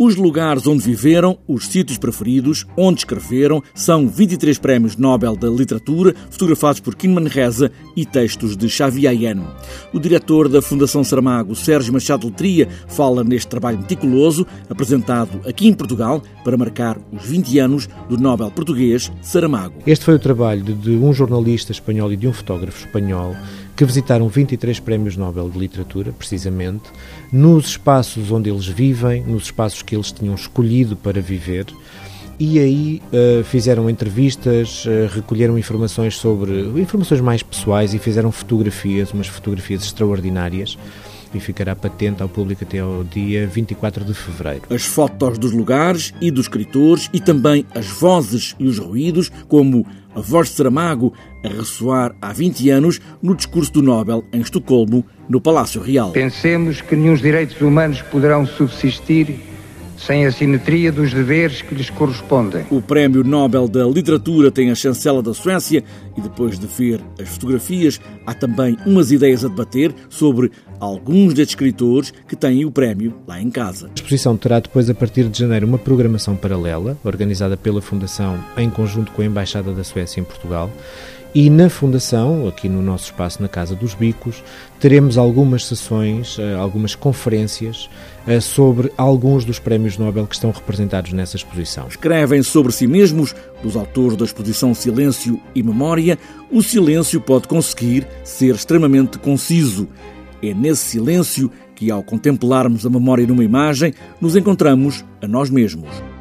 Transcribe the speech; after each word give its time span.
Os 0.00 0.14
lugares 0.14 0.64
onde 0.64 0.84
viveram, 0.84 1.36
os 1.48 1.66
sítios 1.66 1.98
preferidos, 1.98 2.64
onde 2.76 3.00
escreveram, 3.00 3.60
são 3.74 4.06
23 4.06 4.56
prémios 4.56 4.96
Nobel 4.96 5.34
da 5.34 5.48
Literatura, 5.48 6.14
fotografados 6.30 6.78
por 6.78 6.94
Kinman 6.94 7.26
Reza 7.26 7.72
e 7.96 8.06
textos 8.06 8.56
de 8.56 8.68
Xavier 8.68 9.10
Ayano. 9.10 9.52
O 9.92 9.98
diretor 9.98 10.48
da 10.48 10.62
Fundação 10.62 11.02
Saramago, 11.02 11.56
Sérgio 11.56 11.92
Machado 11.92 12.28
Letria, 12.28 12.68
fala 12.86 13.24
neste 13.24 13.48
trabalho 13.48 13.78
meticuloso, 13.78 14.46
apresentado 14.70 15.40
aqui 15.44 15.66
em 15.66 15.74
Portugal, 15.74 16.22
para 16.44 16.56
marcar 16.56 16.96
os 17.12 17.24
20 17.24 17.58
anos 17.58 17.88
do 18.08 18.16
Nobel 18.16 18.52
português 18.52 19.10
Saramago. 19.20 19.82
Este 19.84 20.04
foi 20.04 20.14
o 20.14 20.20
trabalho 20.20 20.62
de 20.62 20.90
um 20.92 21.12
jornalista 21.12 21.72
espanhol 21.72 22.12
e 22.12 22.16
de 22.16 22.28
um 22.28 22.32
fotógrafo 22.32 22.86
espanhol 22.86 23.34
que 23.78 23.84
visitaram 23.84 24.28
23 24.28 24.80
prémios 24.80 25.16
Nobel 25.16 25.48
de 25.48 25.56
Literatura, 25.56 26.10
precisamente, 26.10 26.90
nos 27.32 27.68
espaços 27.68 28.32
onde 28.32 28.50
eles 28.50 28.66
vivem, 28.66 29.22
nos 29.22 29.44
espaços 29.44 29.82
que 29.82 29.94
eles 29.94 30.10
tinham 30.10 30.34
escolhido 30.34 30.96
para 30.96 31.20
viver. 31.20 31.64
E 32.40 32.58
aí 32.58 33.00
uh, 33.12 33.44
fizeram 33.44 33.88
entrevistas, 33.88 34.84
uh, 34.84 35.14
recolheram 35.14 35.56
informações 35.56 36.16
sobre 36.16 36.60
informações 36.80 37.20
mais 37.20 37.40
pessoais 37.40 37.94
e 37.94 38.00
fizeram 38.00 38.32
fotografias, 38.32 39.12
umas 39.12 39.28
fotografias 39.28 39.84
extraordinárias 39.84 40.76
e 41.34 41.40
ficará 41.40 41.74
patente 41.74 42.22
ao 42.22 42.28
público 42.28 42.64
até 42.64 42.78
ao 42.78 43.04
dia 43.04 43.46
24 43.46 44.04
de 44.04 44.14
fevereiro. 44.14 44.62
As 44.70 44.84
fotos 44.84 45.38
dos 45.38 45.52
lugares 45.52 46.12
e 46.20 46.30
dos 46.30 46.46
escritores 46.46 47.08
e 47.12 47.20
também 47.20 47.66
as 47.74 47.86
vozes 47.86 48.54
e 48.58 48.66
os 48.66 48.78
ruídos, 48.78 49.30
como 49.48 49.86
a 50.14 50.20
voz 50.20 50.48
de 50.48 50.54
Saramago 50.54 51.12
a 51.44 51.48
ressoar 51.48 52.14
há 52.20 52.32
20 52.32 52.70
anos 52.70 53.00
no 53.22 53.34
discurso 53.34 53.72
do 53.72 53.82
Nobel 53.82 54.24
em 54.32 54.40
Estocolmo, 54.40 55.04
no 55.28 55.40
Palácio 55.40 55.80
Real. 55.80 56.10
Pensemos 56.10 56.80
que 56.80 56.96
nenhum 56.96 57.14
direitos 57.14 57.60
humanos 57.60 58.02
poderão 58.02 58.46
subsistir 58.46 59.47
sem 59.98 60.24
a 60.24 60.32
simetria 60.32 60.92
dos 60.92 61.12
deveres 61.12 61.60
que 61.60 61.74
lhes 61.74 61.90
correspondem. 61.90 62.64
O 62.70 62.80
Prémio 62.80 63.24
Nobel 63.24 63.68
da 63.68 63.84
Literatura 63.84 64.50
tem 64.50 64.70
a 64.70 64.74
chancela 64.74 65.22
da 65.22 65.34
Suécia 65.34 65.82
e 66.16 66.20
depois 66.20 66.58
de 66.58 66.66
ver 66.66 67.00
as 67.20 67.28
fotografias, 67.28 68.00
há 68.26 68.32
também 68.32 68.76
umas 68.86 69.10
ideias 69.10 69.44
a 69.44 69.48
debater 69.48 69.94
sobre 70.08 70.50
alguns 70.80 71.34
destes 71.34 71.52
escritores 71.54 72.12
que 72.28 72.36
têm 72.36 72.64
o 72.64 72.70
prémio 72.70 73.14
lá 73.26 73.40
em 73.40 73.50
casa. 73.50 73.86
A 73.88 73.94
exposição 73.94 74.36
terá 74.36 74.60
depois, 74.60 74.88
a 74.88 74.94
partir 74.94 75.28
de 75.28 75.38
janeiro, 75.38 75.66
uma 75.66 75.78
programação 75.78 76.36
paralela, 76.36 76.96
organizada 77.04 77.56
pela 77.56 77.82
Fundação 77.82 78.38
em 78.56 78.70
conjunto 78.70 79.10
com 79.12 79.22
a 79.22 79.24
Embaixada 79.24 79.72
da 79.72 79.82
Suécia 79.82 80.20
em 80.20 80.24
Portugal, 80.24 80.70
e 81.34 81.50
na 81.50 81.68
Fundação, 81.68 82.48
aqui 82.48 82.68
no 82.68 82.80
nosso 82.80 83.04
espaço 83.04 83.42
na 83.42 83.48
Casa 83.48 83.74
dos 83.74 83.94
Bicos, 83.94 84.42
teremos 84.80 85.18
algumas 85.18 85.66
sessões, 85.66 86.38
eh, 86.38 86.54
algumas 86.54 86.94
conferências 86.94 87.88
eh, 88.26 88.40
sobre 88.40 88.90
alguns 88.96 89.44
dos 89.44 89.58
prémios 89.58 89.98
Nobel 89.98 90.26
que 90.26 90.34
estão 90.34 90.50
representados 90.50 91.12
nessa 91.12 91.36
exposição. 91.36 91.86
Escrevem 91.86 92.42
sobre 92.42 92.72
si 92.72 92.86
mesmos, 92.86 93.34
dos 93.62 93.76
autores 93.76 94.16
da 94.16 94.24
exposição 94.24 94.72
Silêncio 94.74 95.38
e 95.54 95.62
Memória, 95.62 96.18
o 96.50 96.62
silêncio 96.62 97.20
pode 97.20 97.46
conseguir 97.46 98.06
ser 98.24 98.54
extremamente 98.54 99.18
conciso. 99.18 99.86
É 100.42 100.54
nesse 100.54 100.82
silêncio 100.82 101.50
que, 101.74 101.90
ao 101.90 102.02
contemplarmos 102.02 102.86
a 102.86 102.90
memória 102.90 103.26
numa 103.26 103.44
imagem, 103.44 103.92
nos 104.20 104.34
encontramos 104.34 105.04
a 105.20 105.28
nós 105.28 105.50
mesmos. 105.50 106.17